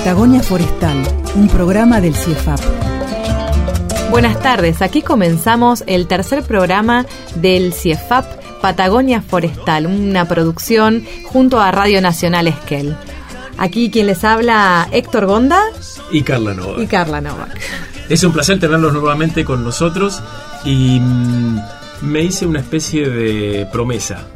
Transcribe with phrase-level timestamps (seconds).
[0.00, 0.96] Patagonia Forestal,
[1.34, 2.58] un programa del CIEFAP.
[4.10, 8.24] Buenas tardes, aquí comenzamos el tercer programa del CIEFAP
[8.62, 12.96] Patagonia Forestal, una producción junto a Radio Nacional Esquel.
[13.58, 15.60] Aquí quien les habla, Héctor Gonda
[16.10, 16.82] y Carla Nova.
[16.82, 17.60] y Carla Novak.
[18.08, 20.22] Es un placer tenerlos nuevamente con nosotros
[20.64, 21.60] y mm,
[22.00, 24.26] me hice una especie de promesa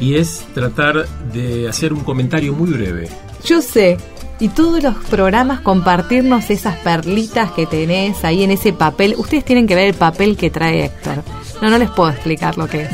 [0.00, 3.10] y es tratar de hacer un comentario muy breve.
[3.44, 3.98] Yo sé,
[4.42, 9.14] y todos los programas compartirnos esas perlitas que tenés ahí en ese papel.
[9.16, 11.22] Ustedes tienen que ver el papel que trae Héctor.
[11.62, 12.90] No, no les puedo explicar lo que es.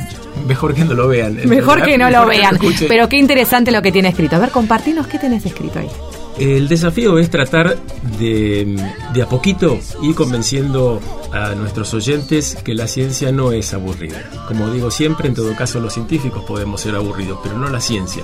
[0.47, 1.37] Mejor que no lo vean.
[1.47, 2.59] Mejor que no mejor lo vean.
[2.87, 4.37] Pero qué interesante lo que tiene escrito.
[4.37, 5.89] A ver, compartinos qué tenés escrito ahí.
[6.39, 7.79] El desafío es tratar
[8.19, 8.77] de,
[9.15, 11.01] de a poquito ir convenciendo
[11.33, 14.23] a nuestros oyentes que la ciencia no es aburrida.
[14.47, 18.23] Como digo siempre, en todo caso los científicos podemos ser aburridos, pero no la ciencia.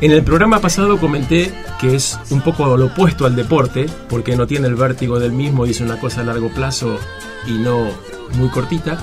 [0.00, 4.46] En el programa pasado comenté que es un poco lo opuesto al deporte, porque no
[4.46, 6.98] tiene el vértigo del mismo y es una cosa a largo plazo
[7.46, 7.88] y no
[8.34, 8.98] muy cortita,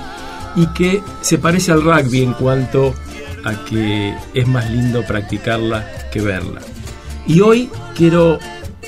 [0.56, 2.94] y que se parece al rugby en cuanto
[3.44, 6.61] a que es más lindo practicarla que verla.
[7.27, 8.39] Y hoy quiero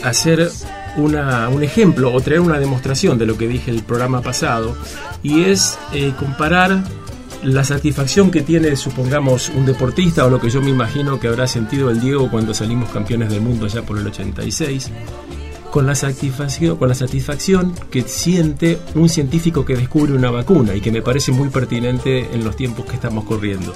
[0.03, 0.49] hacer
[0.95, 4.77] una- un ejemplo o traer una demostración de lo que dije el programa pasado
[5.23, 6.83] y es eh, comparar
[7.43, 11.47] la satisfacción que tiene, supongamos, un deportista o lo que yo me imagino que habrá
[11.47, 14.91] sentido el Diego cuando salimos campeones del mundo ya por el 86,
[15.71, 20.81] con la satisfacción, con la satisfacción que siente un científico que descubre una vacuna y
[20.81, 23.73] que me parece muy pertinente en los tiempos que estamos corriendo.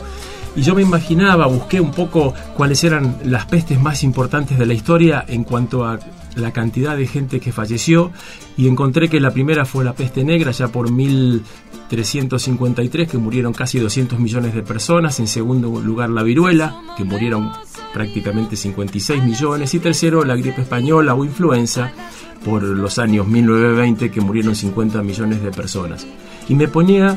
[0.56, 4.74] Y yo me imaginaba, busqué un poco cuáles eran las pestes más importantes de la
[4.74, 5.98] historia en cuanto a
[6.36, 8.12] la cantidad de gente que falleció
[8.58, 13.80] y encontré que la primera fue la peste negra ya por 1353 que murieron casi
[13.80, 17.52] 200 millones de personas, en segundo lugar la viruela que murieron
[17.94, 21.92] prácticamente 56 millones y tercero la gripe española o influenza
[22.44, 26.08] por los años 1920 que murieron 50 millones de personas.
[26.50, 27.16] Y me ponía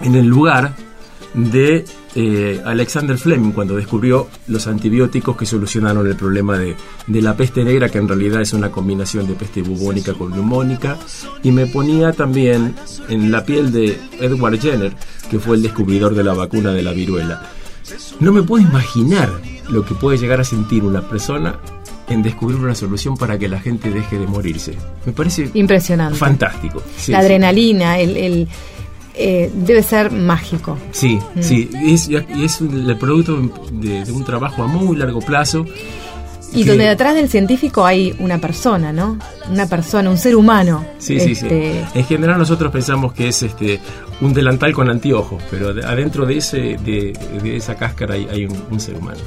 [0.00, 0.76] en el lugar
[1.34, 6.76] de eh, Alexander Fleming cuando descubrió los antibióticos que solucionaron el problema de,
[7.06, 10.96] de la peste negra, que en realidad es una combinación de peste bubónica con neumónica,
[11.42, 12.74] y me ponía también
[13.08, 14.92] en la piel de Edward Jenner,
[15.30, 17.42] que fue el descubridor de la vacuna de la viruela.
[18.20, 19.30] No me puedo imaginar
[19.68, 21.58] lo que puede llegar a sentir una persona
[22.08, 24.74] en descubrir una solución para que la gente deje de morirse.
[25.06, 26.18] Me parece Impresionante.
[26.18, 26.82] fantástico.
[26.96, 28.48] Sí, la adrenalina, el, el,
[29.14, 30.76] eh, debe ser mágico.
[30.92, 31.42] Sí, Mm.
[31.42, 33.40] sí, y es, es el producto
[33.72, 35.64] de, de un trabajo a muy largo plazo.
[36.52, 39.18] Y que- donde detrás del científico hay una persona, ¿no?
[39.50, 40.84] Una persona, un ser humano.
[40.98, 41.46] Sí, sí, sí.
[41.46, 43.80] Este, En general nosotros pensamos que es este
[44.20, 48.44] un delantal con anteojos, pero de- adentro de ese de, de esa cáscara hay, hay
[48.46, 49.18] un, un ser humano.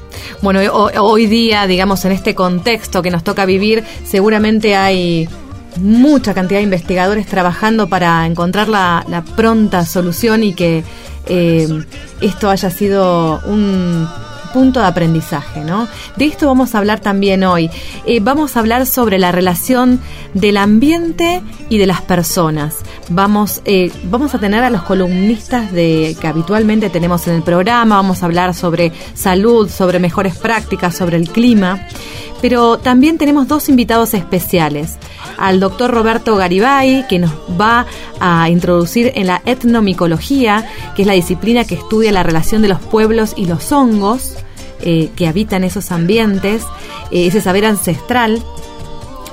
[0.41, 5.27] Bueno, ho- hoy día, digamos, en este contexto que nos toca vivir, seguramente hay
[5.79, 10.83] mucha cantidad de investigadores trabajando para encontrar la, la pronta solución y que
[11.27, 11.67] eh,
[12.21, 14.07] esto haya sido un
[14.51, 15.87] punto de aprendizaje, ¿no?
[16.15, 17.69] De esto vamos a hablar también hoy.
[18.05, 19.99] Eh, vamos a hablar sobre la relación
[20.33, 22.75] del ambiente y de las personas.
[23.09, 27.95] Vamos, eh, vamos a tener a los columnistas de, que habitualmente tenemos en el programa,
[27.95, 31.87] vamos a hablar sobre salud, sobre mejores prácticas, sobre el clima.
[32.41, 34.97] Pero también tenemos dos invitados especiales.
[35.37, 37.87] Al doctor Roberto Garibay, que nos va
[38.19, 42.79] a introducir en la etnomicología, que es la disciplina que estudia la relación de los
[42.79, 44.35] pueblos y los hongos
[44.81, 46.63] eh, que habitan esos ambientes,
[47.11, 48.41] eh, ese saber ancestral.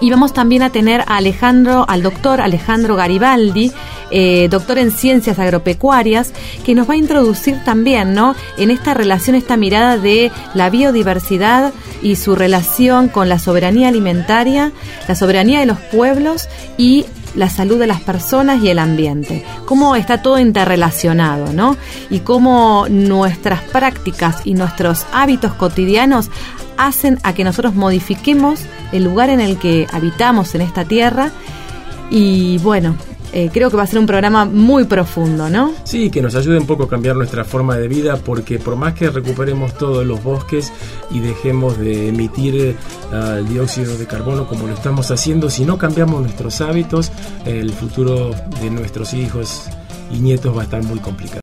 [0.00, 3.72] Y vamos también a tener a Alejandro, al doctor Alejandro Garibaldi,
[4.10, 6.32] eh, doctor en ciencias agropecuarias,
[6.64, 8.34] que nos va a introducir también, ¿no?
[8.58, 14.72] En esta relación, esta mirada de la biodiversidad y su relación con la soberanía alimentaria,
[15.08, 19.44] la soberanía de los pueblos y la salud de las personas y el ambiente.
[19.64, 21.76] Cómo está todo interrelacionado, ¿no?
[22.10, 26.30] Y cómo nuestras prácticas y nuestros hábitos cotidianos
[26.76, 28.60] hacen a que nosotros modifiquemos
[28.92, 31.30] el lugar en el que habitamos en esta tierra.
[32.10, 32.96] Y bueno,
[33.36, 35.72] eh, creo que va a ser un programa muy profundo, ¿no?
[35.82, 38.94] Sí, que nos ayude un poco a cambiar nuestra forma de vida, porque por más
[38.94, 40.72] que recuperemos todos los bosques
[41.10, 42.76] y dejemos de emitir eh,
[43.12, 47.10] el dióxido de carbono como lo estamos haciendo, si no cambiamos nuestros hábitos,
[47.44, 49.64] el futuro de nuestros hijos
[50.12, 51.32] y nietos va a estar muy complicado.